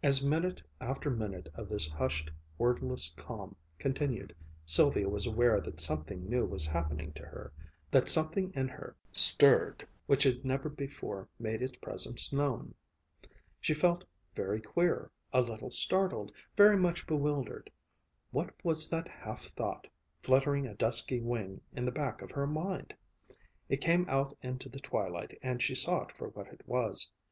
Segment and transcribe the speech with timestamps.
[0.00, 4.32] As minute after minute of this hushed, wordless calm continued,
[4.64, 7.52] Sylvia was aware that something new was happening to her,
[7.90, 12.76] that something in her stirred which had never before made its presence known.
[13.60, 14.04] She felt
[14.36, 17.68] very queer, a little startled, very much bewildered.
[18.30, 19.88] What was that half thought
[20.22, 22.94] fluttering a dusky wing in the back of her mind?
[23.68, 27.10] It came out into the twilight and she saw it for what it was.